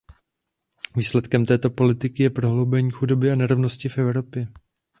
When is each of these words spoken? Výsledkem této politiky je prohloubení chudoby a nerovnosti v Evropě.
Výsledkem 0.95 1.45
této 1.45 1.69
politiky 1.69 2.23
je 2.23 2.29
prohloubení 2.29 2.91
chudoby 2.91 3.31
a 3.31 3.35
nerovnosti 3.35 3.89
v 3.89 3.97
Evropě. 3.97 4.47